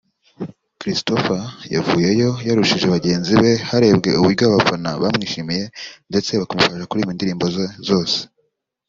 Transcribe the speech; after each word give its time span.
Christopher 0.79 1.41
yavuyeyo 1.75 2.29
yarushije 2.47 2.85
bagenzi 2.95 3.33
be 3.41 3.51
harebwe 3.69 4.09
uburyo 4.19 4.43
abafana 4.49 4.89
bamwishimiye 5.01 5.63
ndetse 6.09 6.31
bakamufasha 6.39 6.87
kuririmba 6.87 7.13
indirimbo 7.15 7.45
ze 7.55 7.65
zose 7.87 8.17